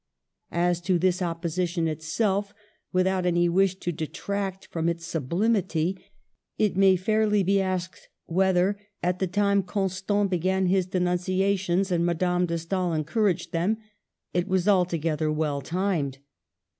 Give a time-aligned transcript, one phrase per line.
[0.55, 2.55] As to this opposition itself,
[2.91, 5.95] without any wish to detract from its sublimity,
[6.57, 12.03] it may fairly be asked whether— at the time Con stant began his denunciations, and
[12.03, 13.77] Madame de Stael encouraged them—
[14.33, 16.17] it was altogether well timed.